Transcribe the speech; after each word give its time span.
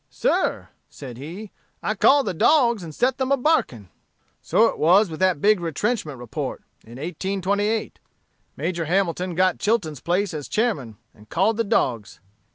'Sir,' 0.09 0.69
said 0.89 1.19
he, 1.19 1.51
'I 1.83 1.93
called 1.93 2.25
the 2.25 2.33
dogs, 2.33 2.81
and 2.81 2.95
set 2.95 3.19
them 3.19 3.31
a 3.31 3.37
barking.' 3.37 3.87
"So 4.41 4.65
it 4.65 4.79
was 4.79 5.11
with 5.11 5.19
that 5.19 5.41
big 5.41 5.59
Retrenchment 5.59 6.17
Report, 6.17 6.63
in 6.83 6.93
1828. 6.93 7.99
Major 8.57 8.85
Hamilton 8.85 9.35
got 9.35 9.59
Chilton's 9.59 10.01
place 10.01 10.33
as 10.33 10.47
chairman 10.47 10.97
and 11.13 11.29
called 11.29 11.57
the 11.57 11.63
dogs. 11.63 12.19